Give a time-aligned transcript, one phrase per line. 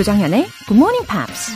[0.00, 1.52] 조정현의 Good Morning Pops.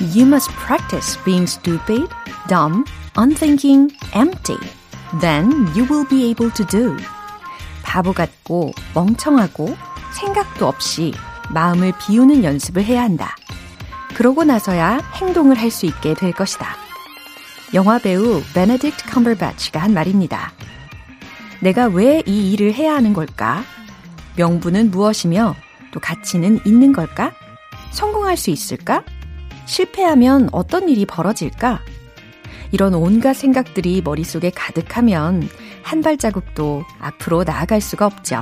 [0.00, 2.08] You must practice being stupid,
[2.48, 2.84] dumb,
[3.16, 4.58] unthinking, empty.
[5.20, 6.96] Then you will be able to do.
[7.84, 9.76] 바보 같고 멍청하고
[10.10, 11.14] 생각도 없이
[11.50, 13.36] 마음을 비우는 연습을 해야 한다.
[14.16, 16.83] 그러고 나서야 행동을 할 수 있게 될 것이다.
[17.72, 20.52] 영화 배우 베네딕트 컴버배치가 한 말입니다.
[21.60, 23.64] 내가 왜 이 일을 해야 하는 걸까?
[24.36, 25.54] 명분은 무엇이며
[25.92, 27.32] 또 가치는 있는 걸까?
[27.90, 29.02] 성공할 수 있을까?
[29.66, 31.80] 실패하면 어떤 일이 벌어질까?
[32.70, 35.48] 이런 온갖 생각들이 머릿속에 가득하면
[35.82, 38.40] 한 발자국도 앞으로 나아갈 수가 없죠.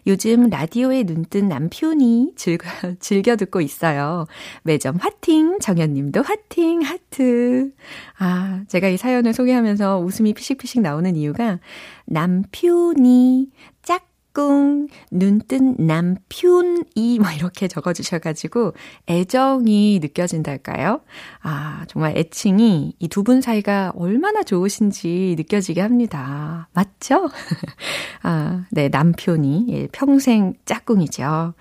[0.05, 2.67] 요즘 라디오에 눈뜬 남편이 즐겨,
[3.00, 4.25] 즐겨 듣고 있어요.
[4.64, 7.72] 매점 화팅, 정현님도 화팅, 하트.
[8.17, 11.59] 아, 제가 이 사연을 소개하면서 웃음이 피식피식 나오는 이유가
[12.03, 13.47] 남편이
[13.81, 18.73] 짝 꿍, 눈뜬 남편이 뭐 이렇게 적어주셔가지고
[19.09, 21.02] 애정이 느껴진달까요?
[21.41, 26.70] 아, 정말 애칭이 이 두 분 사이가 얼마나 좋으신지 느껴지게 합니다.
[26.73, 27.30] 맞죠?
[28.23, 31.53] 아, 네, 남편이 예, 평생 짝꿍이죠.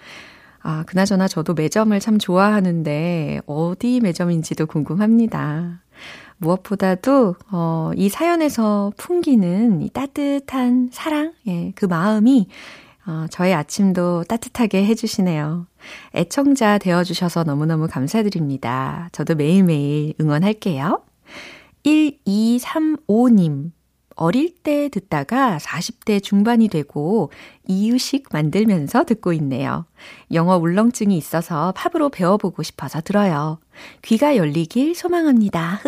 [0.61, 5.83] 아, 그나저나 저도 매점을 참 좋아하는데 어디 매점인지도 궁금합니다.
[6.39, 12.49] 무엇보다도 어, 이 사연에서 풍기는 이 따뜻한 사랑, 예, 그 마음이
[13.07, 15.67] 어, 저의 아침도 따뜻하게 해주시네요.
[16.15, 19.09] 애청자 되어주셔서 너무너무 감사드립니다.
[19.13, 21.03] 저도 매일매일 응원할게요.
[21.85, 23.73] 1235님.
[24.15, 27.31] 어릴 때 듣다가 40대 중반이 되고
[27.69, 29.87] 이유식 만들면서 듣고 있네요.
[30.33, 33.61] 영어 울렁증이 있어서 팝으로 배워보고 싶어서 들어요.
[34.03, 35.81] 귀가 열리길 소망합니다.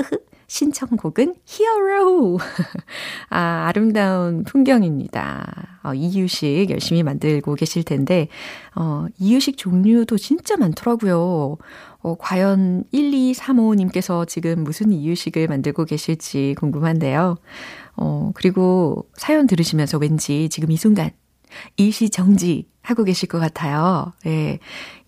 [0.50, 2.37] 신청곡은 Hero.
[3.31, 5.78] 아, 아름다운 풍경입니다.
[5.84, 8.27] 어, 이유식 열심히 만들고 계실 텐데,
[8.75, 11.56] 어, 이유식 종류도 진짜 많더라고요.
[12.00, 17.37] 어, 과연 1235님께서 지금 무슨 이유식을 만들고 계실지 궁금한데요.
[17.94, 21.12] 어, 그리고 사연 들으시면서 왠지 지금 이 순간
[21.77, 24.12] 일시정지 하고 계실 것 같아요.
[24.26, 24.58] 예.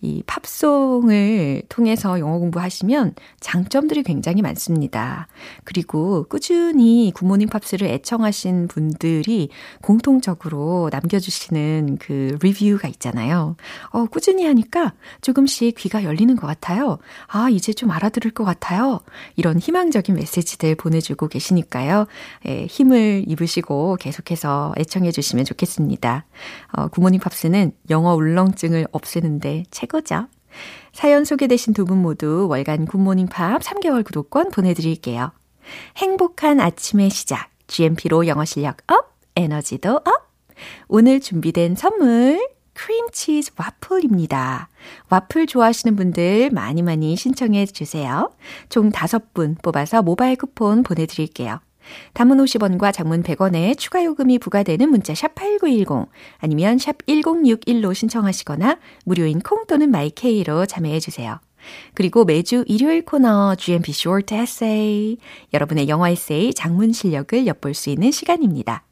[0.03, 5.27] 이 팝송을 통해서 영어 공부하시면 장점들이 굉장히 많습니다.
[5.63, 9.47] 그리고 꾸준히 굿모닝 팝스를 애청하신 분들이
[9.81, 13.55] 공통적으로 남겨주시는 그 리뷰가 있잖아요.
[13.91, 16.97] 어, 꾸준히 하니까 조금씩 귀가 열리는 것 같아요.
[17.27, 18.99] 아, 이제 좀 알아들을 것 같아요.
[19.37, 22.07] 이런 희망적인 메시지들 보내주고 계시니까요.
[22.47, 26.25] 예, 힘을 입으시고 계속해서 애청해 주시면 좋겠습니다.
[26.73, 30.27] 어, 굿모닝 팝스는 영어 울렁증을 없애는데 최고죠.
[30.91, 35.31] 사연 소개되신 두 분 모두 월간 굿모닝 팝 3개월 구독권 보내드릴게요.
[35.97, 37.49] 행복한 아침의 시작.
[37.67, 40.05] GMP로 영어 실력 up, 에너지도 up.
[40.87, 42.39] 오늘 준비된 선물.
[42.75, 44.67] 크림치즈 와플입니다.
[45.09, 48.31] 와플 좋아하시는 분들 많이 많이 신청해 주세요.
[48.69, 51.59] 총 5분 뽑아서 모바일 쿠폰 보내드릴게요.
[52.13, 59.39] 담은 50원과 장문 100원에 추가 요금이 부과되는 문자 샵 8910 아니면 샵 1061로 신청하시거나 무료인
[59.39, 61.39] 콩 또는 마이케이로 참여해 주세요.
[61.93, 65.17] 그리고 매주 일요일 코너 GMP Short Essay
[65.53, 68.83] 여러분의 영어 에세이 장문 실력을 엿볼 수 있는 시간입니다.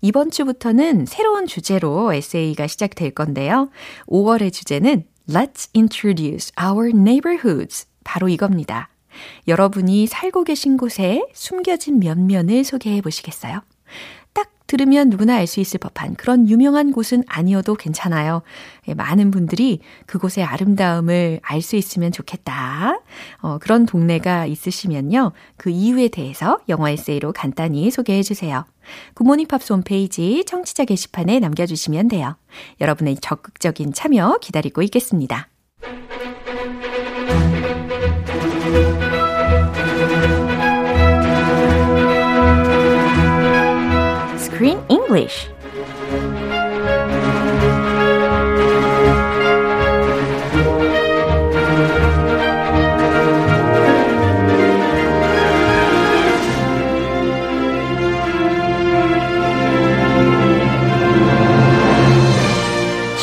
[0.00, 3.70] 이번 주부터는 새로운 주제로 에세이가 시작될 건데요.
[4.06, 7.86] 5월의 주제는 Let's introduce our neighborhoods.
[8.04, 8.90] 바로 이겁니다.
[9.48, 13.62] 여러분이 살고 계신 곳에 숨겨진 면면을 소개해 보시겠어요?
[14.32, 18.42] 딱 들으면 누구나 알 수 있을 법한 그런 유명한 곳은 아니어도 괜찮아요.
[18.88, 23.00] 예, 많은 분들이 그곳의 아름다움을 알 수 있으면 좋겠다.
[23.40, 25.32] 어, 그런 동네가 있으시면요.
[25.56, 28.66] 그 이유에 대해서 영어 에세이로 간단히 소개해 주세요.
[29.14, 32.36] 굿모닝 팝스 홈페이지 청취자 게시판에 남겨주시면 돼요.
[32.80, 35.48] 여러분의 적극적인 참여 기다리고 있겠습니다.
[44.56, 45.50] Green English.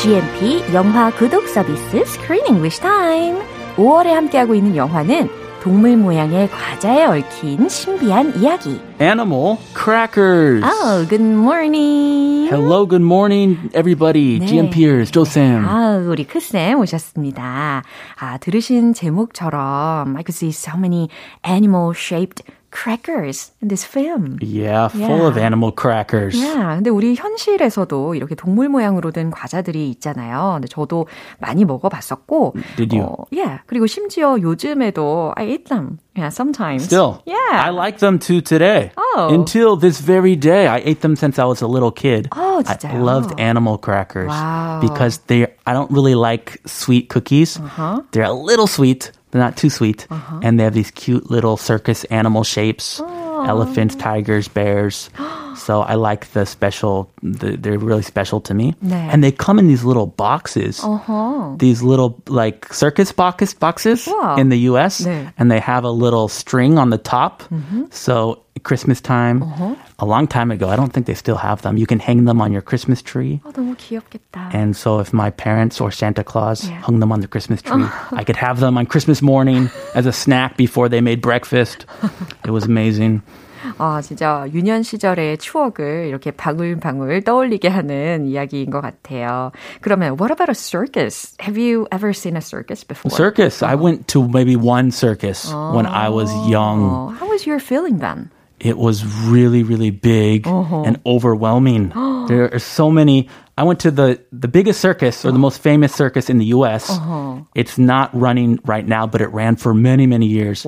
[0.00, 3.40] GMP 영화 구독 서비스 Screen English Time.
[3.76, 8.78] 5월에 함께하고 있는 영화는 동물 모양의 과자에 얽힌 신비한 이야기.
[9.00, 10.62] Animal crackers.
[10.62, 12.46] Oh, good morning.
[12.50, 14.40] Hello, good morning, everybody.
[14.40, 14.44] 네.
[14.44, 15.64] GM Piers, Joe Sam.
[15.64, 17.82] 아, 우리 크쌤 오셨습니다.
[18.20, 21.08] 아, 들으신 제목처럼 I could see so many
[21.48, 22.42] animal-shaped
[22.73, 24.37] crackers in this film.
[24.41, 25.27] Yeah, full Yeah.
[25.27, 26.37] of animal crackers.
[26.37, 30.51] 야, 근데 우리 현실에서도 이렇게 동물 모양으로 된 과자들이 있잖아요.
[30.55, 31.07] 근데 저도
[31.39, 32.53] 많이 먹어봤었고.
[32.77, 33.05] Did you?
[33.05, 33.61] 어, yeah.
[33.65, 35.97] 그리고 심지어 요즘에도 I eat them.
[36.15, 36.83] Yeah, sometimes.
[36.85, 37.37] Still, Yeah.
[37.65, 38.91] I like them too today.
[38.97, 39.29] Oh.
[39.31, 42.27] Until this very day, I ate them since I was a little kid.
[42.35, 43.01] Oh, I 진짜요?
[43.01, 44.79] loved animal crackers Wow.
[44.81, 45.47] because they.
[45.65, 47.57] I don't really like sweet cookies.
[47.57, 48.01] Uh-huh.
[48.11, 50.40] They're a little sweet, but not too sweet, uh-huh.
[50.44, 55.10] and they have these cute little circus animal shapes: elephants, tigers, bears.
[55.55, 57.09] So I like the special.
[57.21, 59.09] The, they're really special to me, 네.
[59.11, 60.79] and they come in these little boxes.
[60.79, 61.59] 어허.
[61.59, 64.37] These little like circus box boxes Wow.
[64.37, 65.01] in the U.S.
[65.01, 65.33] 네.
[65.37, 67.43] and they have a little string on the top.
[67.91, 69.43] So Christmas time,
[69.99, 71.77] a long time ago, I don't think they still have them.
[71.77, 73.39] You can hang them on your Christmas tree.
[73.45, 74.53] 어, 너무 귀엽겠다.
[74.53, 76.79] And so if my parents or Santa Claus Yeah.
[76.81, 80.11] hung them on the Christmas tree, I could have them on Christmas morning as a
[80.13, 81.85] snack before they made breakfast.
[82.45, 83.21] It was amazing.
[83.77, 89.51] 아, 진짜 유년 시절의 추억을 이렇게 방울방울 떠올리게 하는 이야기인 것 같아요.
[89.81, 91.35] 그러면 what about a circus?
[91.41, 93.11] Have you ever seen a circus before?
[93.11, 93.61] Circus.
[93.61, 96.83] I went to maybe one circus when I was young.
[96.83, 98.31] Oh, how was your feeling then?
[98.59, 101.91] It was really, really big and overwhelming.
[102.27, 103.27] there are so many.
[103.57, 106.89] I went to the, the biggest circus or the most famous circus in the US.
[107.55, 110.65] It's not running right now, but it ran for many, many years.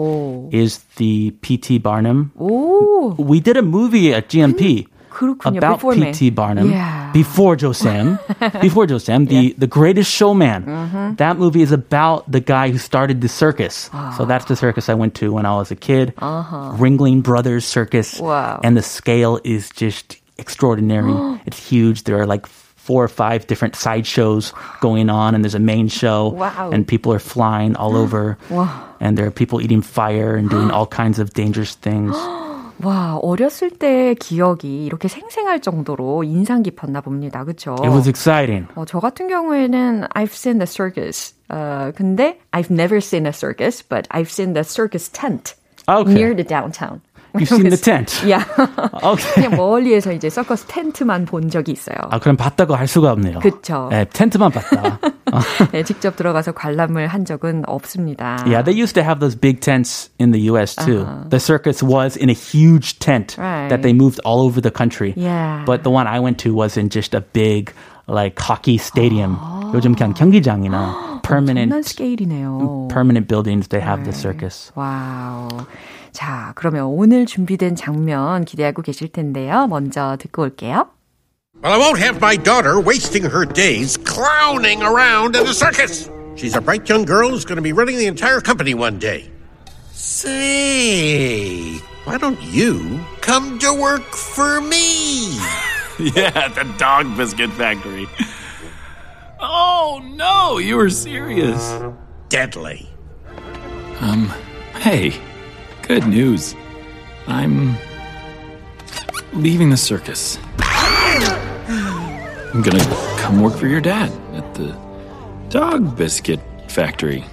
[0.52, 1.80] Is the P.T.
[1.80, 2.32] Barnum.
[2.38, 4.88] 오, We did a movie at GMP.
[5.12, 5.58] 그렇군요.
[5.58, 6.06] About Before me.
[6.12, 6.30] P.T.
[6.32, 7.12] Barnum, Yeah.
[7.14, 8.18] before Joe Sam,
[8.62, 10.64] before Joe Sam, the, the Greatest Showman.
[10.64, 11.16] Mm-hmm.
[11.16, 13.90] That movie is about the guy who started the circus.
[14.18, 16.14] So that's the circus I went to when I was a kid.
[16.16, 18.20] Ringling Brothers Circus.
[18.20, 18.28] Uh-huh.
[18.28, 18.60] Wow.
[18.64, 21.14] And the scale is just extraordinary.
[21.46, 22.04] it's huge.
[22.04, 26.30] There are like four or five different sideshows going on, and there's a main show.
[26.30, 26.72] Wow.
[26.74, 28.38] And people are flying all over.
[28.50, 28.68] Wow.
[29.00, 32.16] And there are people eating fire and doing all kinds of dangerous things.
[32.84, 37.44] 와, 어렸을 때 기억이 이렇게 생생할 정도로 인상 깊었나 봅니다.
[37.44, 37.76] 그렇죠?
[37.84, 38.66] It was exciting.
[38.74, 41.36] 어, 저 같은 경우에는 I've seen the circus.
[41.50, 45.54] 어, 근데 I've never seen a circus, but I've seen the circus tent
[45.88, 46.12] Okay.
[46.12, 47.02] near the downtown.
[47.36, 48.22] You've seen the tent.
[48.28, 48.44] Yeah.
[49.02, 49.32] Okay.
[49.36, 51.96] 그냥 멀리에서 이제 서커스 텐트만 본 적이 있어요.
[52.12, 53.40] 아, 그럼 봤다고 할 수가 없네요.
[53.40, 53.88] 그쵸.
[53.90, 55.00] 네, 텐트만 봤다.
[55.72, 58.44] 네, 직접 들어가서 관람을 한 적은 없습니다.
[58.46, 61.08] yeah, they used to have those big tents in the US too.
[61.30, 63.70] The circus was in a huge tent Right.
[63.70, 65.14] that they moved all over the country.
[65.16, 65.64] Yeah.
[65.66, 67.72] But the one I went to was in just a big
[68.08, 69.40] like hockey stadium.
[69.74, 72.90] 요즘 그냥 경기장이나 장난 permanent 스케일이네요.
[72.92, 74.74] permanent buildings they have the circus.
[74.76, 75.48] 와우.
[76.16, 79.68] 자, 그러면 오늘 준비된 장면 기대하고 계실 텐데요.
[79.68, 80.90] 먼저 듣고 올게요.
[81.64, 86.10] Well, I won't have my daughter wasting her days clowning around in the circus.
[86.36, 89.30] She's a bright young girl who's going to be running the entire company one day.
[89.92, 95.38] Say, why don't you come to work for me?
[96.00, 98.08] Yeah, the dog biscuit factory.
[99.40, 101.62] Oh no, you were serious.
[102.30, 102.90] Deadly.
[104.00, 104.34] Um,
[104.80, 105.14] hey,
[105.87, 106.55] Good news.
[107.29, 107.77] I'm
[109.33, 110.39] leaving the circus.
[112.53, 112.85] I'm gonna
[113.19, 114.75] come work for your dad at the
[115.49, 117.25] dog biscuit factory.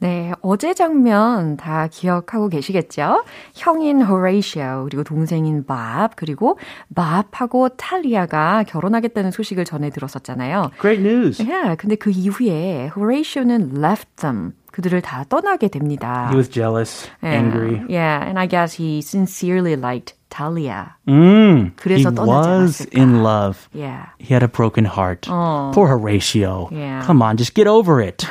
[0.00, 3.24] 네, 어제 장면 다 기억하고 계시겠죠?
[3.54, 6.56] 형인 호레이시오, 그리고 동생인 밥, 그리고
[6.94, 10.70] 밥하고 탈리아가 결혼하겠다는 소식을 전해 들었었잖아요.
[10.80, 11.42] Great news.
[11.42, 14.52] Yeah, 근데 그 이후에 호레이시오는 left them.
[14.78, 16.28] 그들을 다 떠나게 됩니다.
[16.30, 17.82] He was jealous, angry.
[17.88, 20.94] Yeah, and I guess he sincerely liked Talia.
[21.08, 22.94] Mm, he 그래서 떠나지 was 않았을까.
[23.02, 23.68] in love.
[23.74, 24.14] Yeah.
[24.20, 25.26] He had a broken heart.
[25.26, 26.68] Poor Horatio.
[26.70, 27.02] Yeah.
[27.04, 28.22] Come on, just get over it.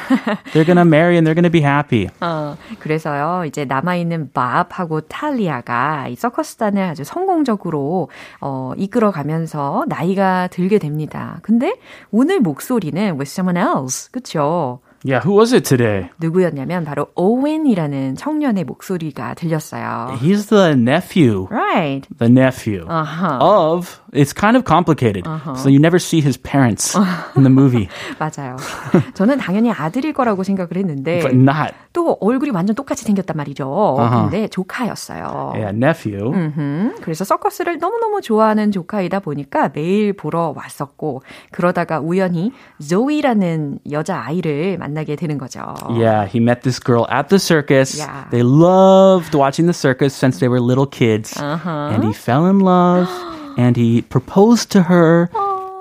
[0.54, 2.08] they're gonna marry and they're gonna be happy.
[2.22, 10.80] 어, 그래서요, 이제 남아 있는 밥하고 탈리아가 이 서커스단을 아주 성공적으로, 어, 이끌어가면서 나이가 들게
[10.80, 11.40] 됩니다.
[11.42, 11.76] 근데
[12.10, 14.08] 오늘 목소리는 with someone else.
[14.14, 14.80] 그쵸?
[15.04, 16.10] Yeah, who was it today?
[16.20, 20.18] 누구였냐면 바로 오웬이라는 청년의 목소리가 들렸어요.
[20.20, 21.48] He's the nephew.
[21.50, 22.08] Right.
[22.18, 23.38] The nephew Uh-huh.
[23.40, 24.02] of.
[24.14, 25.26] It's kind of complicated.
[25.58, 26.96] So you never see his parents
[27.36, 27.88] in the movie,
[28.20, 28.56] 맞아요.
[29.14, 31.74] 저는 당연히 아들일 거라고 생각을 했는데 but not.
[31.94, 33.98] 또 얼굴이 완전 똑같이 생겼단 말이죠.
[34.10, 35.52] 근데 조카였어요.
[35.56, 36.32] Yeah, nephew.
[36.34, 42.52] 음, 그래서 서커스를 너무너무 좋아하는 조카이다 보니까 매일 보러 왔었고 그러다가 우연히
[42.82, 45.61] 조이라는 여자 아이를 만나게 되는 거죠.
[45.91, 47.97] Yeah, he met this girl at the circus.
[47.97, 48.27] Yeah.
[48.31, 51.37] They loved watching the circus since they were little kids.
[51.39, 53.09] And he fell in love
[53.59, 55.31] and he proposed to her.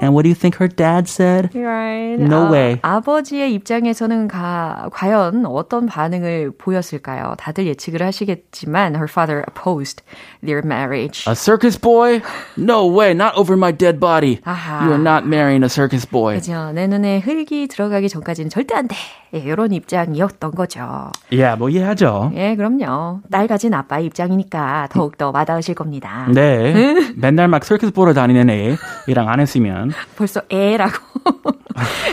[0.01, 1.55] And what do you think her dad said?
[1.55, 2.21] Right.
[2.21, 2.79] No 아, way.
[2.83, 7.35] 아버지의 입장에서는 가, 과연 어떤 반응을 보였을까요?
[7.39, 10.03] 다들 예측을 하시겠지만 her father opposed
[10.45, 11.25] their marriage.
[11.27, 12.21] A circus boy?
[12.59, 14.41] No way, not over my dead body.
[14.45, 14.85] 아하.
[14.85, 16.37] You are not marrying a circus boy.
[16.37, 16.73] 그죠.
[16.73, 18.97] 내 눈에 흙이 들어가기 전까지는 절대 안 돼.
[19.35, 21.11] 예, 이런 입장이었던 거죠.
[21.33, 22.33] Yeah, 뭐 이해하죠.
[22.35, 23.21] 예, 그럼요.
[23.31, 26.29] 딸 가진 아빠의 입장이니까 더욱더 와닿으실 겁니다.
[26.33, 27.13] 네.
[27.17, 28.77] 맨날 막 circus 보러 다니는
[29.09, 29.86] 애랑 안 했으면.
[30.17, 30.95] 벌써 애라고.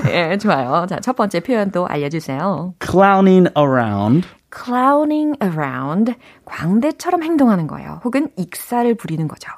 [0.09, 0.85] 예, 좋아요.
[0.87, 2.75] 자, 첫 번째 표현도 알려주세요.
[2.79, 4.27] Clowning around.
[4.53, 6.13] clowning around.
[6.45, 8.01] 광대처럼 행동하는 거예요.
[8.03, 9.51] 혹은 익사를 부리는 거죠.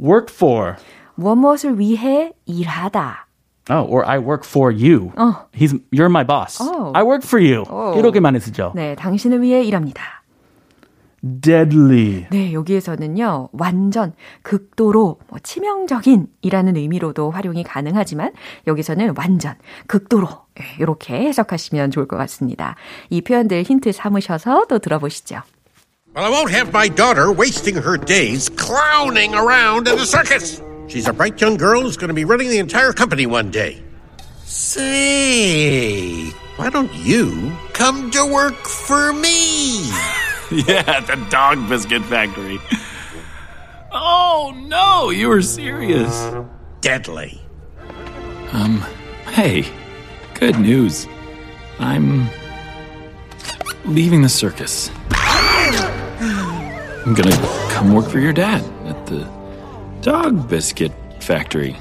[0.00, 0.74] Work for.
[1.16, 3.26] 무엇을 위해 일하다.
[3.68, 5.10] Oh, or I work for you.
[5.16, 5.48] 어.
[5.52, 6.62] He's you're my boss.
[6.62, 6.92] Oh.
[6.94, 7.64] I work for you.
[7.68, 7.98] Oh.
[7.98, 8.72] 이렇게 많이 쓰죠.
[8.76, 10.15] 네, 당신을 위해 일합니다.
[11.22, 12.26] Deadly.
[12.30, 18.32] 네, 여기에서는요, 완전, 극도로, 뭐, 치명적인 이라는 의미로도 활용이 가능하지만,
[18.66, 19.54] 여기서는 완전,
[19.86, 20.28] 극도로,
[20.60, 22.76] 예, 이렇게 해석하시면 좋을 것 같습니다.
[23.10, 25.42] 이 표현들 힌트 삼으셔서 또 들어보시죠.
[26.14, 30.62] Well, I won't have my daughter wasting her days clowning around in the circus.
[30.88, 33.82] She's a bright young girl who's going to be running the entire company one day.
[34.46, 39.90] Say, why don't you come to work for me?
[40.50, 42.60] Yeah, the dog biscuit factory.
[43.90, 46.32] Oh no, you were serious.
[46.80, 47.40] Deadly.
[48.52, 48.78] Um,
[49.32, 49.66] hey,
[50.34, 51.08] good news.
[51.80, 52.28] I'm
[53.86, 54.88] leaving the circus.
[55.10, 57.36] I'm gonna
[57.70, 59.28] come work for your dad at the
[60.00, 61.76] dog biscuit factory.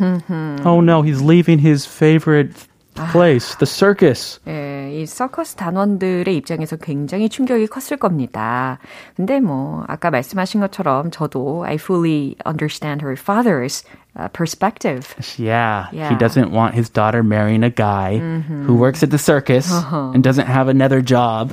[0.00, 2.67] Oh no, he's leaving his favorite
[3.11, 4.39] place, the circus.
[4.47, 8.77] 예, 이 서커스 단원들의 입장에서 굉장히 충격이 컸을 겁니다.
[9.15, 13.83] 근데 뭐, 아까 말씀하신 것처럼 저도 I fully understand her father's
[14.15, 15.15] uh, perspective.
[15.39, 16.09] Yeah, Yeah.
[16.09, 18.19] he doesn't want his daughter marrying a guy
[18.67, 19.71] who works at the circus
[20.13, 21.49] and doesn't have another job.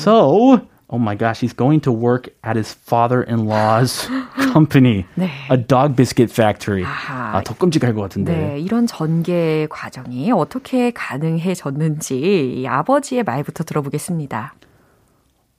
[0.00, 4.06] So, oh my gosh, he's going to work at his father-in-law's
[4.52, 5.06] company,
[5.50, 6.84] a dog biscuit factory.
[6.84, 7.38] 아하.
[7.38, 8.36] 아, 더 끔찍할 것 같은데.
[8.36, 14.54] 네, 이런 전개 과정이 어떻게 가능해졌는지 이 아버지의 말부터 들어보겠습니다.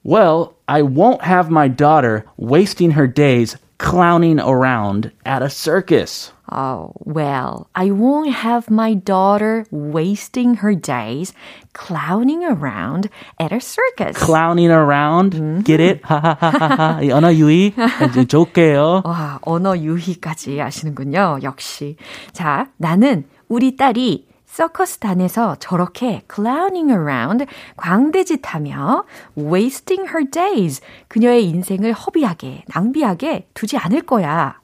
[0.04, 6.32] Well, I won't have my daughter wasting her days clowning around at a circus.
[6.50, 11.34] Oh, well, I won't have my daughter wasting her days
[11.72, 14.16] clowning around at a circus.
[14.16, 16.02] Clowning around, get it?
[16.02, 17.02] 하하하하.
[17.02, 17.74] 이 언어 유희
[18.08, 19.02] 이제 좋게요.
[19.04, 21.40] 와, 언어 유희까지 아시는군요.
[21.42, 21.96] 역시.
[22.32, 24.28] 자, 나는 우리 딸이
[24.61, 27.45] 서커스단에서 저렇게 clowning around,
[27.77, 34.61] 광대짓 하며 wasting her days, 그녀의 인생을 허비하게, 낭비하게 두지 않을 거야.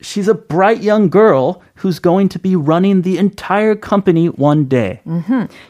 [0.00, 5.01] She's a bright young girl who's going to be running the entire company one day.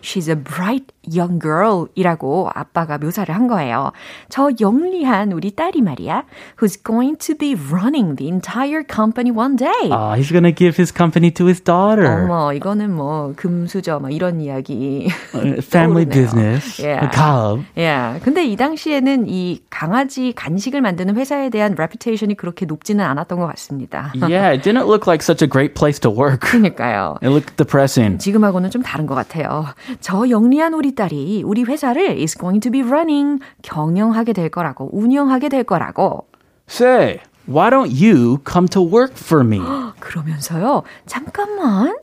[0.02, 3.92] She's a bright young girl 이라고 아빠가 묘사를 한 거예요.
[4.30, 6.24] 저 영리한 우리 딸이 말이야.
[6.60, 9.90] Who's going to be running the entire company one day.
[9.92, 12.26] Ah, he's gonna give his company to his daughter.
[12.26, 15.10] 어머, 이거는 뭐 금수저 뭐 이런 이야기.
[15.34, 16.10] Uh, Family 떠오르네요.
[16.10, 16.82] business.
[16.82, 17.10] Yeah.
[17.14, 17.60] 가업.
[17.78, 18.20] 예.
[18.24, 24.12] 근데 이 당시에는 이 강아지 간식을 만드는 회사에 대한 reputation이 그렇게 높지는 않았던 것 같습니다.
[24.16, 26.41] Yeah, it didn't look like such a great place to work.
[26.41, 27.17] 그러니까요.
[27.23, 28.19] It looked depressing.
[28.19, 29.67] 지금하고는 좀 다른 것 같아요.
[30.01, 35.49] 저 영리한 우리 딸이 우리 회사를 is going to be running 경영하게 될 거라고 운영하게
[35.49, 36.27] 될 거라고
[36.69, 39.61] Say, why don't you come to work for me?
[39.99, 40.83] 그러면서요.
[41.07, 41.97] 잠깐만.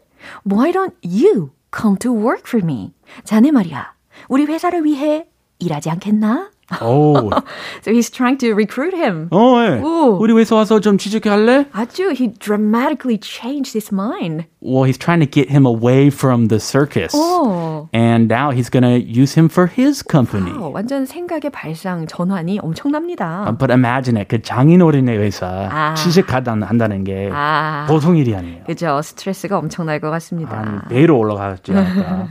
[0.44, 2.94] Why don't you come to work for me?
[3.24, 3.94] 자네 말이야.
[4.30, 5.28] 우리 회사를 위해
[5.60, 6.52] 일하지 않겠나?
[6.82, 7.32] Oh.
[7.82, 9.30] so he's trying to recruit him.
[9.32, 9.82] 어, 예.
[9.82, 10.18] 오.
[10.20, 11.66] 우리 회사 와서 좀 취직해 할래?
[11.72, 14.46] 아주 he dramatically changed his mind.
[14.60, 17.16] Well, he's trying to get him away from the circus.
[17.16, 17.88] 오.
[17.94, 20.52] And now he's going to use him for his company.
[20.52, 23.56] 어, 완전 생각의 발상 전환이 엄청납니다.
[23.58, 24.28] But imagine it.
[24.28, 25.94] 그 장인어른의 회사 아.
[25.96, 27.86] 취직한다는 게 아.
[27.88, 28.64] 보통 일이 아니에요.
[28.66, 29.02] 그죠.
[29.02, 30.60] 스트레스가 엄청날 것 같습니다.
[30.60, 32.28] 아니, 배로 올라가지 않을까.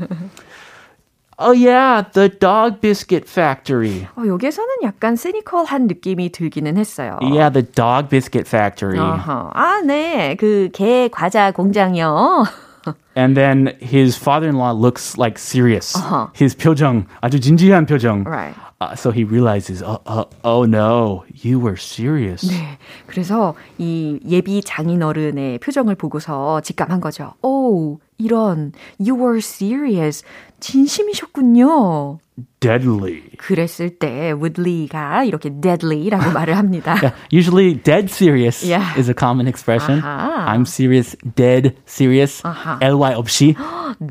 [1.39, 4.07] oh yeah, the dog biscuit factory.
[4.15, 7.17] 어, 여기에서는 약간 시니컬한 느낌이 들기는 했어요.
[7.21, 9.00] Yeah, the dog biscuit factory.
[9.00, 9.51] 어허.
[9.53, 10.36] 아, 네.
[10.36, 12.45] 그 개 과자 공장이요.
[13.15, 15.95] And then his father-in-law looks like serious.
[15.95, 16.27] Uh-huh.
[16.33, 18.24] His 표정 아주 진지한 표정.
[18.25, 18.55] Right.
[18.79, 22.41] Uh, so he realizes, oh, oh, oh no, you were serious.
[22.50, 22.79] 네.
[23.05, 27.33] 그래서 이 예비 장인어른의 표정을 보고서 직감한 거죠.
[27.43, 30.24] 오, 이런 you were serious.
[30.60, 32.18] 진심이셨군요.
[32.60, 33.22] Deadly.
[33.38, 36.96] 그랬을 때 woodley가 이렇게 deadly라고 말을 합니다.
[37.00, 38.98] Yeah, usually dead serious Yeah.
[38.98, 40.00] is a common expression.
[40.02, 40.52] 아하.
[40.52, 42.42] I'm serious, dead serious.
[42.44, 42.78] 아하.
[42.82, 43.54] ly 없이.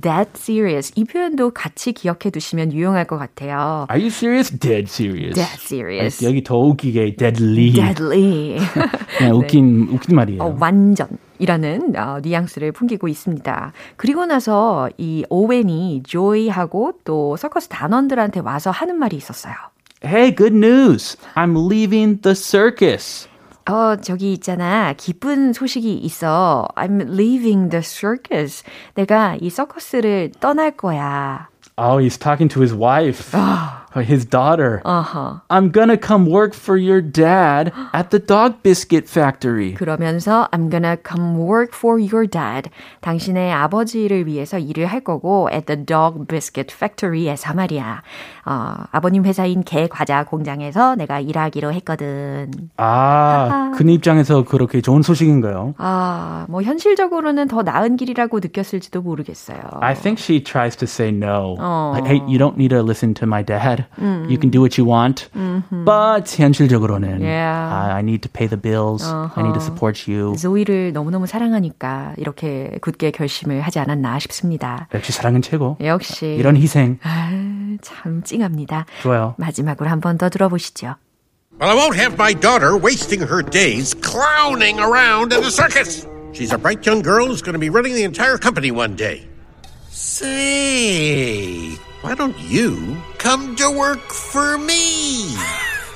[0.01, 0.91] That serious.
[0.95, 3.85] 이 표현도 같이 기억해 두시면 유용할 것 같아요.
[3.91, 4.49] Are you serious?
[4.57, 5.35] Dead serious.
[5.35, 6.25] Dead serious.
[6.25, 7.73] 여기 더 웃기게 deadly.
[7.73, 8.57] deadly.
[9.17, 10.41] 그냥 웃긴 웃긴 말이에요.
[10.41, 11.07] 어, 완전
[11.39, 13.73] 이라는 어, 뉘앙스를 풍기고 있습니다.
[13.97, 19.53] 그리고 나서 이 오웬이 조이하고 또 서커스 단원들한테 와서 하는 말이 있었어요.
[20.03, 21.17] Hey, good news.
[21.35, 23.27] I'm leaving the circus.
[23.67, 24.93] 어, 저기 있잖아.
[24.93, 26.67] 기쁜 소식이 있어.
[26.75, 28.63] I'm leaving the circus.
[28.93, 31.49] 내가 이 서커스를 떠날 거야.
[31.77, 33.33] Oh, he's talking to his wife,
[34.00, 34.80] his daughter.
[34.84, 35.42] 어허.
[35.50, 39.74] I'm gonna come work for your dad at the dog biscuit factory.
[39.74, 42.70] 그러면서 I'm gonna come work for your dad.
[43.00, 48.02] 당신의 아버지를 위해서 일을 할 거고 at the dog biscuit factory에서 말이야.
[48.46, 52.50] 어, 아버님 회사인 개 과자 공장에서 내가 일하기로 했거든.
[52.78, 55.74] 아, 그 입장에서 그렇게 좋은 소식인가요?
[55.78, 59.58] 아, 뭐 현실적으로는 더 나은 길이라고 느꼈을지도 모르겠어요.
[59.80, 61.56] I think she tries to say no.
[61.58, 61.92] 어.
[61.94, 63.83] Like, hey, you don't need to listen to my dad.
[64.28, 65.28] You can do what you want.
[65.84, 67.68] But 현실적으로는 Yeah.
[67.70, 69.04] I, I need to pay the bills.
[69.04, 70.34] I need to support you.
[70.36, 74.88] 조이를 너무너무 사랑하니까 이렇게 굳게 결심을 하지 않았나 싶습니다.
[74.94, 75.76] 역시 사랑은 최고.
[75.82, 77.30] 역시 이런 희생 아,
[77.82, 78.86] 참 찡합니다.
[79.02, 79.34] 좋아요.
[79.38, 80.96] 마지막으로 한 번 더 들어보시죠.
[81.60, 86.06] Well, I won't have my daughter wasting her days clowning around in the circus.
[86.32, 89.26] She's a bright young girl who's going to be running the entire company one day.
[89.90, 95.35] Say, why don't you come to work for me?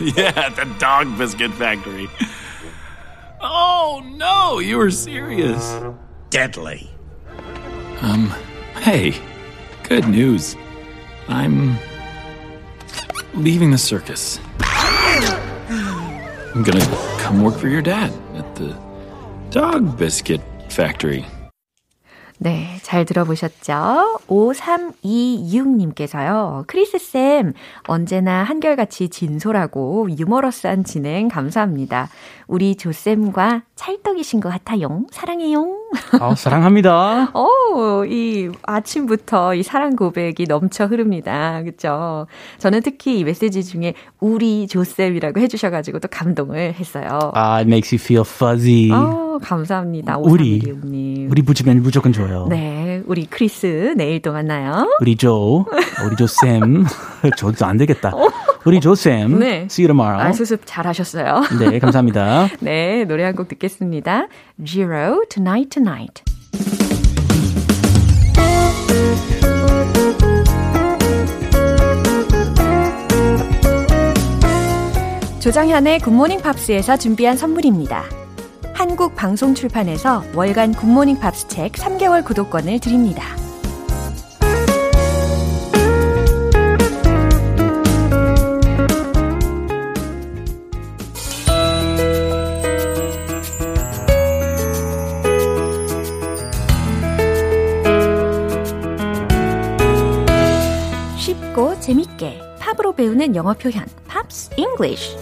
[0.01, 2.07] Yeah, at the dog biscuit factory.
[3.41, 5.61] Oh no, you were serious.
[6.29, 6.89] Deadly.
[7.99, 8.33] Um,
[8.75, 9.13] hey,
[9.83, 10.55] good news.
[11.27, 11.77] I'm
[13.33, 14.39] leaving the circus.
[14.61, 16.85] I'm gonna
[17.19, 18.73] come work for your dad at the
[19.49, 21.25] dog biscuit factory.
[22.41, 24.19] 네, 잘 들어보셨죠?
[24.27, 26.63] 5326님께서요.
[26.67, 27.51] 크리스쌤,
[27.85, 32.07] 언제나 한결같이 진솔하고 유머러스한 진행 감사합니다.
[32.47, 35.03] 우리 조쌤과 찰떡이신 것 같아요.
[35.11, 35.88] 사랑해요.
[36.19, 37.31] 아, 사랑합니다.
[37.35, 41.61] 오, 이 아침부터 이 사랑 고백이 넘쳐 흐릅니다.
[41.63, 42.27] 그쵸?
[42.57, 47.31] 저는 특히 이 메시지 중에 우리 조쌤이라고 해주셔 가지고 또 감동을 했어요.
[47.33, 48.91] 아, it makes you feel fuzzy.
[48.91, 50.17] 어, 감사합니다.
[50.17, 51.31] 우리, 5326님.
[51.31, 52.47] 우리 붙이면 무조건 좋아요.
[52.49, 54.87] 네, 우리 크리스 내일 또 만나요.
[55.01, 55.65] 우리 조,
[56.05, 56.85] 우리 조쌤.
[57.37, 58.11] 저도 안 되겠다.
[58.65, 59.39] 우리 조쌤.
[59.39, 59.61] 네.
[59.69, 60.19] See you tomorrow.
[60.21, 61.43] 아, 수습 잘하셨어요.
[61.59, 62.49] 네, 감사합니다.
[62.59, 64.27] 네, 노래 한 곡 듣겠습니다.
[64.65, 66.23] Zero, Tonight Tonight.
[75.39, 78.03] 조장현의 굿모닝 팝스에서 준비한 선물입니다.
[78.73, 83.23] 한국 방송 출판에서 월간 굿모닝 팝스 책 3개월 구독권을 드립니다.
[102.99, 105.15] 배우는 영어 표현 Pops English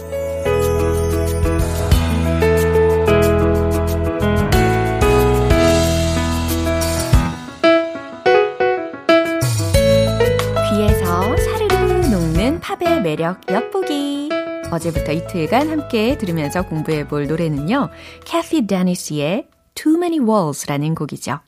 [12.60, 14.28] 팝의 매력 엿보기
[14.72, 17.90] 어제부터 이틀간 함께 들으면서 공부해 볼 노래는요.
[18.24, 21.38] 캐시 데니스의 Too Many Walls라는 곡이죠.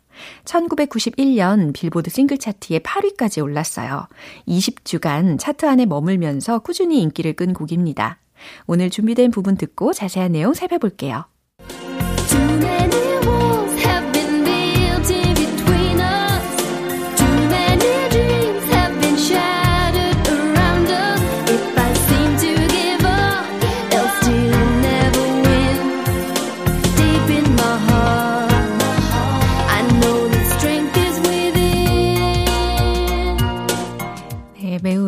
[0.44, 4.06] 1991년 빌보드 싱글 차트에 8위까지 올랐어요.
[4.48, 8.18] 20주간 차트 안에 머물면서 꾸준히 인기를 끈 곡입니다.
[8.66, 11.24] 오늘 준비된 부분 듣고 자세한 내용 살펴볼게요.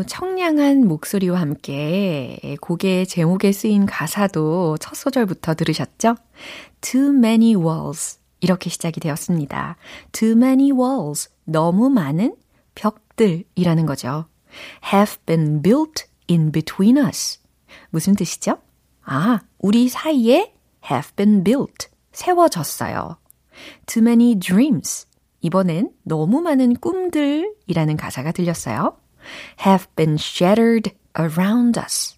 [0.07, 6.17] 청량한 목소리와 함께 곡의 제목에 쓰인 가사도 첫 소절부터 들으셨죠?
[6.81, 8.19] Too many walls.
[8.41, 9.77] 이렇게 시작이 되었습니다.
[10.12, 11.31] Too many walls.
[11.45, 12.37] 너무 많은
[12.75, 14.27] 벽들이라는 거죠.
[14.93, 17.41] Have been built in between us.
[17.91, 18.59] 무슨 뜻이죠?
[19.05, 20.55] 아, 우리 사이에
[20.91, 21.88] have been built.
[22.12, 23.17] 세워졌어요.
[23.87, 25.07] Too many dreams.
[25.41, 28.97] 이번엔 너무 많은 꿈들이라는 가사가 들렸어요.
[29.65, 32.17] Have been shattered around us.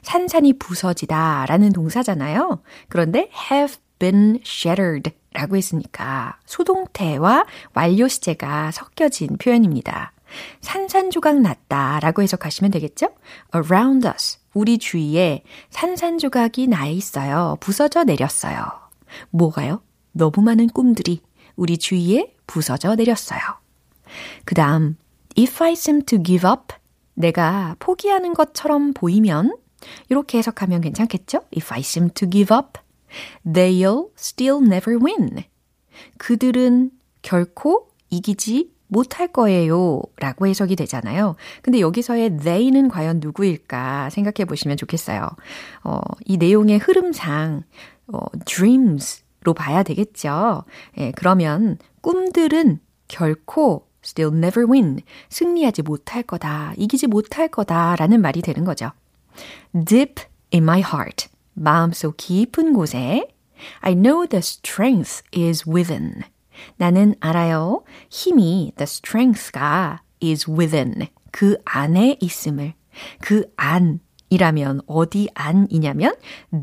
[0.03, 2.63] 산산이 부서지다 라는 동사잖아요.
[2.89, 10.13] 그런데 have been shattered 라고 했으니까 수동태와 완료 시제가 섞여진 표현입니다.
[10.61, 13.09] 산산조각 났다 라고 해석하시면 되겠죠?
[13.55, 14.39] around us.
[14.55, 17.59] 우리 주위에 산산조각이 나 있어요.
[17.61, 18.86] 부서져 내렸어요.
[19.31, 19.83] 뭐가요?
[20.13, 21.21] 너무 많은 꿈들이
[21.57, 23.41] 우리 주위에 부서져 내렸어요.
[24.45, 24.97] 그 다음,
[25.39, 26.75] if I seem to give up,
[27.15, 29.57] 내가 포기하는 것처럼 보이면
[30.09, 31.43] 이렇게 해석하면 괜찮겠죠?
[31.57, 32.79] If I seem to give up,
[33.47, 35.45] they'll still never win.
[36.19, 36.91] 그들은
[37.23, 40.01] 결코 이기지 못할 거예요.
[40.19, 41.35] 라고 해석이 되잖아요.
[41.63, 45.29] 근데 여기서의 they는 과연 누구일까 생각해 보시면 좋겠어요.
[45.83, 47.65] 어, 이 내용의 흐름상,
[48.13, 50.65] 어, dreams로 봐야 되겠죠.
[50.99, 55.01] 예, 그러면 꿈들은 결코 still never win.
[55.29, 56.73] 승리하지 못할 거다.
[56.77, 57.97] 이기지 못할 거다.
[57.97, 58.91] 라는 말이 되는 거죠.
[59.85, 61.29] deep in my heart.
[61.55, 63.29] 마음속 깊은 곳에
[63.81, 66.23] I know the strength is within.
[66.77, 67.85] 나는 알아요.
[68.11, 71.09] 힘이 the strength가 is within.
[71.33, 72.75] 그 안에 있음을.
[73.21, 76.15] 그 안, 이라면 어디 안이냐면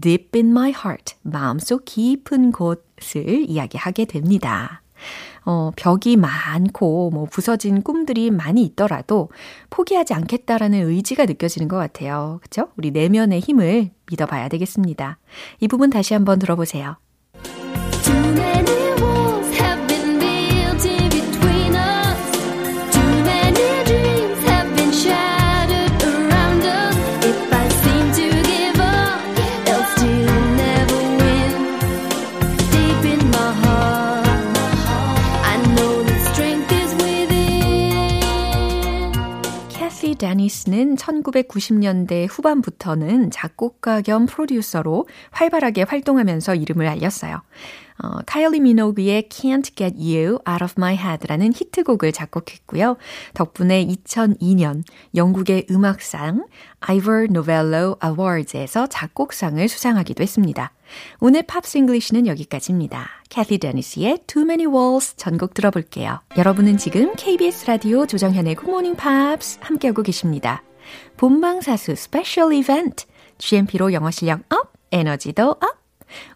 [0.01, 4.81] deep in my heart, 마음속 깊은 곳을 이야기하게 됩니다.
[5.45, 9.29] 어, 벽이 많고 뭐 부서진 꿈들이 많이 있더라도
[9.69, 12.39] 포기하지 않겠다라는 의지가 느껴지는 것 같아요.
[12.41, 12.69] 그쵸?
[12.77, 15.19] 우리 내면의 힘을 믿어봐야 되겠습니다.
[15.59, 16.97] 이 부분 다시 한번 들어보세요.
[40.43, 47.41] 데니스는 1990년대 후반부터는 작곡가 겸 프로듀서로 활발하게 활동하면서 이름을 알렸어요.
[48.03, 52.97] 어, 카일리 미노그의 Can't Get You Out of My Head라는 히트곡을 작곡했고요.
[53.33, 54.83] 덕분에 2002년
[55.15, 56.45] 영국의 음악상
[56.81, 60.73] Ivor Novello Awards에서 작곡상을 수상하기도 했습니다.
[61.19, 63.09] 오늘 Pops English는 여기까지입니다.
[63.29, 66.21] 캐시 데니스의 Too Many Walls 전곡 들어볼게요.
[66.37, 70.63] 여러분은 지금 KBS 라디오 조정현의 Good Morning Pops 함께하고 계십니다.
[71.17, 73.05] 본방사수 스페셜 이벤트
[73.37, 75.83] GMP로 영어 실력 up, 에너지도 up!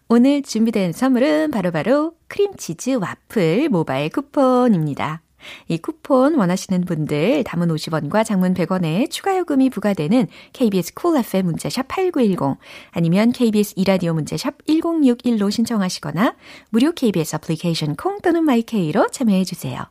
[0.08, 5.22] 오늘 준비된 선물은 바로바로 바로 크림치즈 와플 모바일 쿠폰입니다.
[5.68, 11.46] 이 쿠폰 원하시는 분들 단문 50원과 장문 100원에 추가 요금이 부과되는 KBS 쿨 cool FM
[11.46, 12.58] 문자샵 8910
[12.90, 16.34] 아니면 KBS 2라디오 문자샵 1061로 신청하시거나
[16.70, 19.86] 무료 KBS 애플리케이션 콩 또는 My K로 참여해 주세요.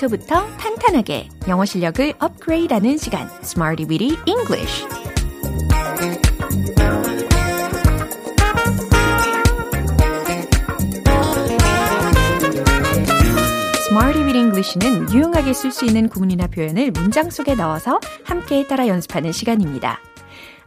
[0.00, 4.86] 기초부터 탄탄하게 영어 실력을 업그레이드하는 시간 Smarty Weedy English
[14.34, 20.00] English는 유용하게 쓸 수 있는 구문이나 표현을 문장 속에 넣어서 함께 따라 연습하는 시간입니다.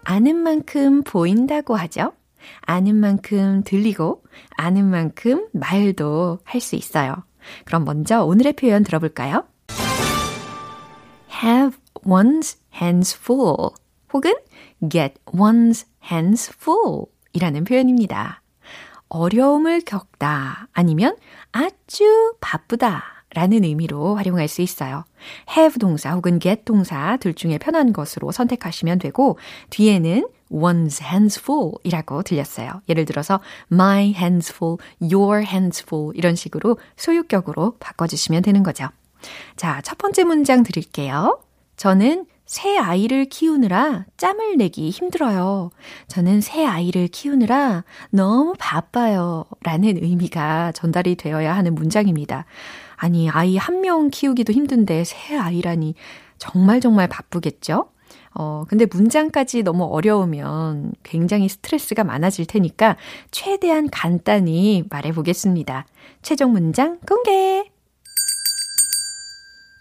[0.04, 2.14] 아는 만큼 보인다고 하죠.
[2.62, 4.24] 아는 만큼 들리고
[4.58, 7.24] 아는 만큼 말도 할 수 있어요.
[7.66, 9.46] 그럼 먼저 오늘의 표현 들어볼까요?
[11.44, 13.70] have one's hands full
[14.14, 14.34] 혹은
[14.90, 18.42] get one's hands full 이라는 표현입니다.
[19.10, 21.18] 어려움을 겪다 아니면
[21.52, 23.04] 아주 바쁘다
[23.36, 25.06] 라는 의미로 활용할 수 있어요.
[25.58, 29.38] have 동사 혹은 get 동사 둘 중에 편한 것으로 선택하시면 되고
[29.72, 32.82] 뒤에는 one's hands full 이라고 들렸어요.
[32.90, 33.40] 예를 들어서
[33.72, 38.88] my hands full, your hands full 이런 식으로 소유격으로 바꿔주시면 되는 거죠.
[39.56, 41.40] 자, 첫 번째 문장 드릴게요.
[41.78, 45.72] 저는 새 아이를 키우느라 짬을 내기 힘들어요.
[46.08, 49.46] 저는 새 아이를 키우느라 너무 바빠요.
[49.64, 52.46] 라는 의미가 전달이 되어야 하는 문장입니다.
[52.98, 55.96] 아니, 아이 한 명 키우기도 힘든데 새 아이라니
[56.38, 57.88] 정말 정말 바쁘겠죠?
[58.36, 62.98] 어, 근데 문장까지 너무 어려우면 굉장히 스트레스가 많아질 테니까
[63.32, 65.86] 최대한 간단히 말해 보겠습니다.
[66.22, 67.70] 최종 문장 공개!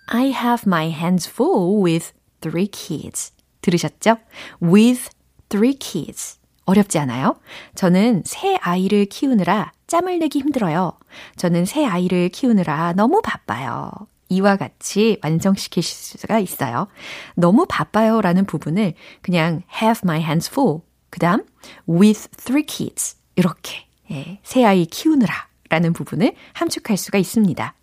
[0.06, 3.32] I have my hands full with three kids.
[3.62, 4.18] 들으셨죠?
[4.62, 5.08] With
[5.48, 6.38] three kids.
[6.64, 7.36] 어렵지 않아요?
[7.74, 10.92] 저는 새 아이를 키우느라 짬을 내기 힘들어요.
[11.36, 13.90] 저는 새 아이를 키우느라 너무 바빠요.
[14.32, 16.88] 이와 같이 완성시키실 수가 있어요.
[17.34, 20.80] 너무 바빠요 라는 부분을 그냥 have my hands full.
[21.10, 21.44] 그 다음,
[21.88, 23.16] with three kids.
[23.36, 25.32] 이렇게, 예, 새 아이 키우느라
[25.68, 27.74] 라는 부분을 함축할 수가 있습니다.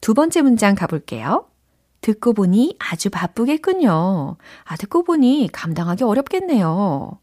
[0.00, 1.46] 두 번째 문장 가볼게요.
[2.00, 4.36] 듣고 보니 아주 바쁘겠군요.
[4.64, 7.18] 아, 듣고 보니 감당하기 어렵겠네요.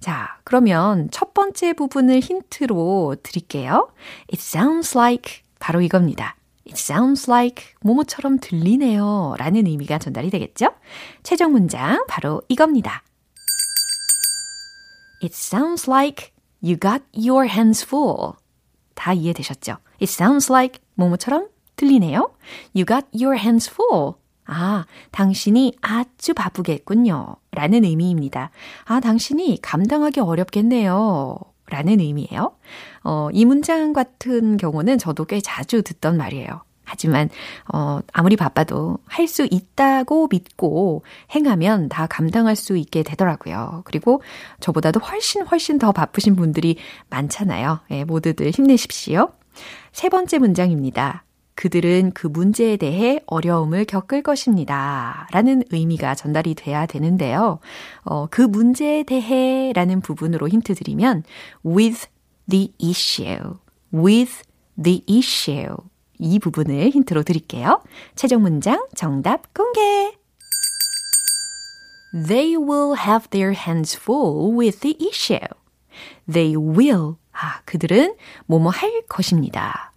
[0.00, 3.90] 자, 그러면 첫 번째 부분을 힌트로 드릴게요.
[4.32, 6.36] It sounds like 바로 이겁니다.
[6.68, 9.34] It sounds like 뭐뭐처럼 들리네요.
[9.38, 10.74] 라는 의미가 전달이 되겠죠?
[11.22, 13.02] 최종 문장 바로 이겁니다.
[15.22, 16.30] It sounds like
[16.62, 18.34] you got your hands full.
[18.94, 19.78] 다 이해되셨죠?
[20.00, 22.34] It sounds like 뭐뭐처럼 들리네요.
[22.74, 24.14] You got your hands full.
[24.44, 27.36] 아, 당신이 아주 바쁘겠군요.
[27.52, 28.50] 라는 의미입니다.
[28.84, 31.38] 아, 당신이 감당하기 어렵겠네요.
[31.70, 32.56] 라는 의미예요.
[33.08, 36.62] 어, 이 문장 같은 경우는 저도 꽤 자주 듣던 말이에요.
[36.84, 37.30] 하지만,
[37.72, 43.82] 어, 아무리 바빠도 할 수 있다고 믿고 행하면 다 감당할 수 있게 되더라고요.
[43.86, 44.20] 그리고
[44.60, 46.76] 저보다도 훨씬 훨씬 더 바쁘신 분들이
[47.08, 47.80] 많잖아요.
[47.92, 49.32] 예, 모두들 힘내십시오.
[49.92, 51.24] 세 번째 문장입니다.
[51.54, 55.26] 그들은 그 문제에 대해 어려움을 겪을 것입니다.
[55.32, 57.58] 라는 의미가 전달이 돼야 되는데요.
[58.04, 61.24] 어, 그 문제에 대해 라는 부분으로 힌트 드리면
[61.66, 62.06] with
[62.48, 63.58] the issue,
[63.92, 64.42] with
[64.82, 65.76] the issue
[66.18, 67.82] 이 부분을 힌트로 드릴게요.
[68.14, 70.16] 최종 문장 정답 공개!
[72.12, 75.46] They will have their hands full with the issue.
[76.30, 77.16] They will.
[77.32, 79.92] 아, 그들은 뭐뭐 할 것입니다.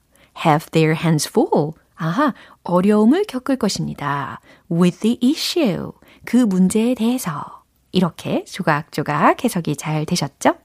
[0.45, 1.71] have their hands full.
[1.95, 2.33] 아하,
[2.63, 4.41] 어려움을 겪을 것입니다.
[4.69, 5.91] with the issue.
[6.25, 7.63] 그 문제에 대해서.
[7.91, 10.55] 이렇게 조각조각 해석이 잘 되셨죠?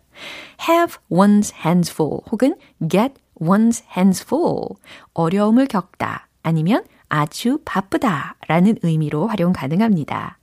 [0.69, 2.57] Have one's hands full 혹은
[2.89, 4.77] get one's hands full.
[5.15, 10.39] 어려움을 겪다 아니면 아주 바쁘다 라는 의미로 활용 가능합니다.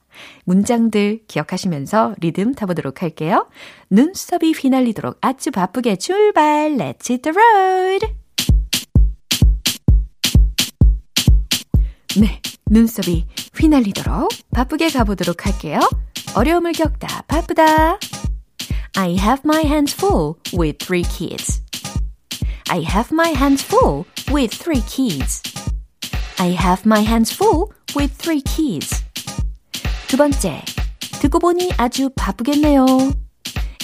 [0.46, 3.48] 문장들 기억하시면서 리듬 타보도록 할게요.
[3.90, 6.72] 눈썹이 휘날리도록 아주 바쁘게 출발.
[6.72, 8.08] Let's hit the road.
[12.20, 13.26] 네, 눈썹이
[13.60, 15.80] 휘날리도록 바쁘게 가보도록 할게요.
[16.36, 17.98] 어려움을 겪다 바쁘다.
[18.97, 21.61] I have my hands full with three kids.
[22.71, 25.43] I have my hands full with three kids.
[26.39, 29.05] I have my hands full with three kids.
[30.09, 30.63] 두 번째,
[31.21, 32.87] 듣고 보니 아주 바쁘겠네요.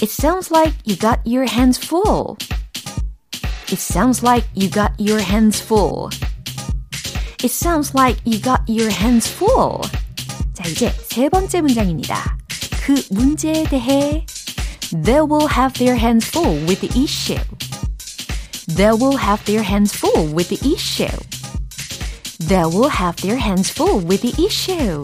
[0.02, 2.36] It sounds like you got your hands full.
[3.68, 6.10] It sounds like you got your hands full.
[7.42, 9.80] It sounds like you got your hands full.
[10.54, 12.36] 자, 이제 세 번째 문장입니다.
[12.84, 14.24] 그 문제에 대해
[14.92, 17.42] They will have their hands full with the issue.
[18.68, 21.12] They will have their hands full with the issue.
[22.38, 25.02] They will have their hands full with the issue.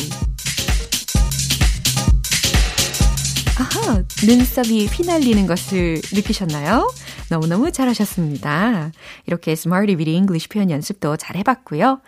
[3.59, 6.90] 아하, 눈썹이 휘날리는 것을 느끼셨나요?
[7.29, 8.90] 너무너무 잘하셨습니다.
[9.26, 12.00] 이렇게 Smarty Weedy English 표현 연습도 잘 해봤고요.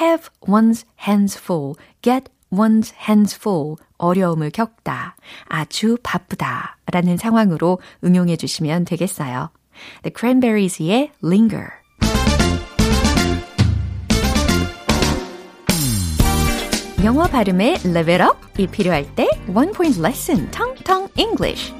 [0.00, 8.37] Have one's hands full, get one's hands full, 어려움을 겪다, 아주 바쁘다 라는 상황으로 응용해
[8.37, 9.49] 주시면 되겠어요.
[10.03, 11.67] The Cranberries의 Linger
[17.03, 21.71] 영어 발음의 레벨 업이 필요할 때 One Point Lesson, Tong Tong English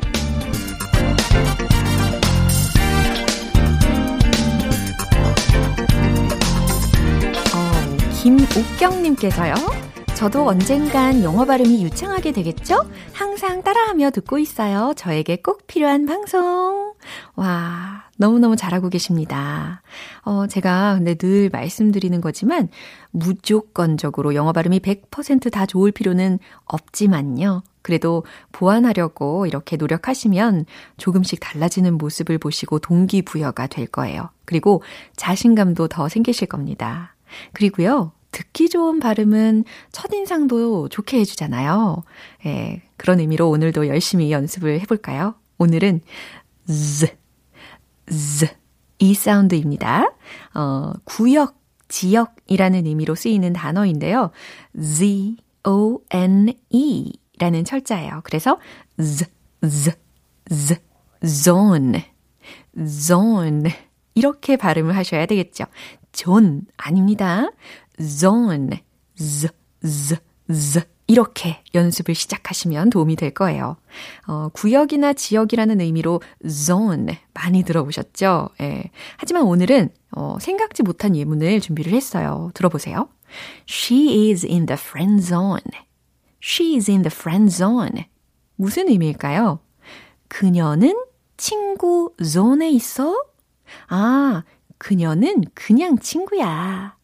[8.22, 9.85] 김옥경님께서요.
[10.16, 12.90] 저도 언젠간 영어 발음이 유창하게 되겠죠?
[13.12, 14.94] 항상 따라하며 듣고 있어요.
[14.96, 16.94] 저에게 꼭 필요한 방송.
[17.36, 19.82] 와, 너무너무 잘하고 계십니다.
[20.24, 22.70] 어, 제가 근데 늘 말씀드리는 거지만
[23.12, 27.64] 무조건적으로 영어 발음이 100%다 좋을 필요는 없지만요.
[27.82, 28.24] 그래도
[28.54, 34.30] 보완하려고 이렇게 노력하시면 조금씩 달라지는 모습을 보시고 동기부여가 될 거예요.
[34.46, 34.82] 그리고
[35.18, 37.16] 자신감도 더 생기실 겁니다.
[37.52, 42.04] 그리고요, 듣기 좋은 발음은 첫인상도 좋게 해주잖아요.
[42.46, 45.36] 예, 그런 의미로 오늘도 열심히 연습을 해볼까요?
[45.58, 46.02] 오늘은
[46.68, 47.16] z,
[48.10, 48.48] z
[49.00, 50.14] 이 사운드입니다.
[50.54, 54.32] 어, 구역, 지역이라는 의미로 쓰이는 단어인데요.
[54.78, 58.20] z, o, n, e 라는 철자예요.
[58.26, 58.60] 그래서
[58.98, 59.26] z,
[59.62, 59.94] z,
[60.50, 60.76] z,
[61.26, 62.04] zone,
[62.86, 63.72] zone
[64.14, 65.66] 이렇게 발음을 하셔야 되겠죠.
[66.12, 67.50] 존 아닙니다.
[68.02, 68.84] Zone,
[69.16, 69.50] z,
[69.84, 70.18] z,
[70.52, 73.78] z 이렇게 연습을 시작하시면 도움이 될 거예요.
[74.28, 78.50] 어, 구역이나 지역이라는 의미로 zone 많이 들어보셨죠?
[78.62, 78.90] 예.
[79.18, 82.50] 하지만 오늘은 어, 생각지 못한 예문을 준비를 했어요.
[82.54, 83.10] 들어보세요.
[83.70, 85.62] She is in the friend zone.
[86.42, 88.06] She is in the friend zone.
[88.56, 89.60] 무슨 의미일까요?
[90.28, 90.96] 그녀는
[91.38, 93.16] 친구 존에 있어?
[93.88, 94.44] 아,
[94.78, 96.96] 그녀는 그냥 친구야.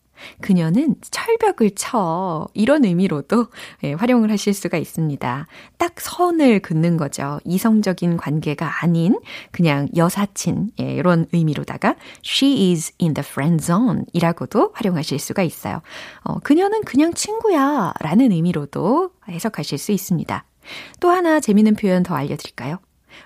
[0.42, 2.48] 그녀는 철벽을 쳐.
[2.54, 3.48] 이런 의미로도
[3.84, 5.48] 예, 활용을 하실 수가 있습니다.
[5.78, 7.40] 딱 선을 긋는 거죠.
[7.46, 9.20] 이성적인 관계가 아닌
[9.52, 15.82] 그냥 여사친 예, 이런 의미로다가 she is in the friend zone 이라고도 활용하실 수가 있어요.
[16.24, 20.46] 어, 그녀는 그냥 친구야 라는 의미로도 해석하실 수 있습니다.
[21.00, 22.78] 또 하나 재미있는 표현 더 알려드릴까요?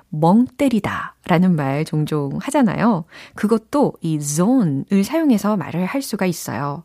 [0.09, 3.05] 멍 때리다 라는 말 종종 하잖아요.
[3.35, 6.83] 그것도 이 zone을 사용해서 말을 할 수가 있어요.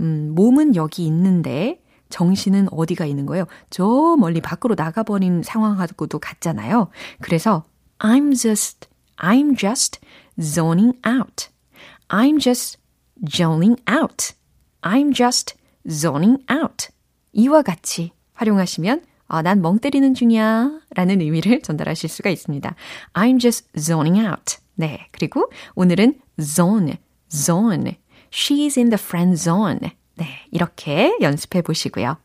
[0.00, 3.46] 음, 몸은 여기 있는데 정신은 어디가 있는 거예요?
[3.70, 6.88] 저 멀리 밖으로 나가버린 상황하고도 같잖아요.
[7.20, 7.64] 그래서
[7.98, 10.00] I'm just, I'm just
[10.40, 11.48] zoning out.
[12.08, 12.78] I'm just
[13.28, 14.34] zoning out.
[14.82, 15.56] I'm just
[15.88, 16.88] zoning out.
[17.32, 20.80] 이와 같이 활용하시면 아, 난 멍 때리는 중이야.
[20.94, 22.74] 라는 의미를 전달하실 수가 있습니다.
[23.14, 24.56] I'm just zoning out.
[24.74, 25.08] 네.
[25.10, 26.98] 그리고 오늘은 zone,
[27.30, 27.96] zone.
[28.30, 29.80] She's in the friend zone.
[30.14, 30.26] 네.
[30.50, 32.16] 이렇게 연습해 보시고요.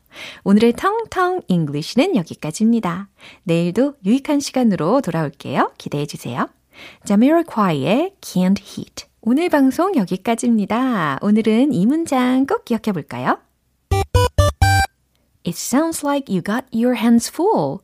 [0.44, 3.08] 오늘의 텅텅 English는 여기까지입니다.
[3.44, 5.72] 내일도 유익한 시간으로 돌아올게요.
[5.78, 6.48] 기대해 주세요.
[7.04, 9.06] 자미로콰이의 Can't Heat.
[9.20, 11.18] 오늘 방송 여기까지입니다.
[11.22, 13.38] 오늘은 이 문장 꼭 기억해 볼까요?
[15.44, 17.78] It sounds like you got your hands full.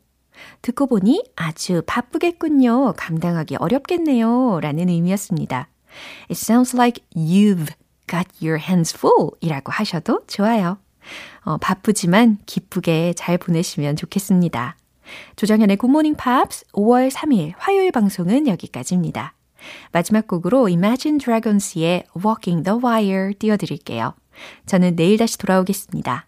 [0.62, 2.94] 듣고 보니 아주 바쁘겠군요.
[2.96, 4.60] 감당하기 어렵겠네요.
[4.60, 5.68] 라는 의미였습니다.
[6.30, 7.72] It sounds like you've
[8.08, 10.78] got your hands full 이라고 하셔도 좋아요.
[11.42, 14.76] 어, 바쁘지만 기쁘게 잘 보내시면 좋겠습니다.
[15.36, 19.34] 조정현의 굿모닝 팝스 5월 3일 화요일 방송은 여기까지입니다.
[19.92, 24.14] 마지막 곡으로 Imagine Dragons의 Walking the Wire 띄워드릴게요.
[24.66, 26.27] 저는 내일 다시 돌아오겠습니다.